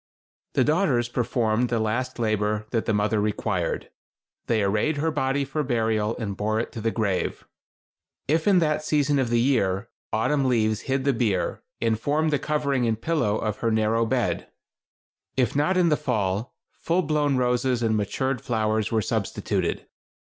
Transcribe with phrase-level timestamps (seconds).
[0.55, 3.91] The daughters performed the last labor that the mother required.
[4.47, 7.45] They arrayed her body for burial and bore it to the grave.
[8.27, 12.39] If in that season of the year, autumn leaves hid the bier, and formed the
[12.39, 14.47] covering and pillow of her narrow bed.
[15.37, 19.85] If not in the fall, full blown roses and matured flowers were substituted.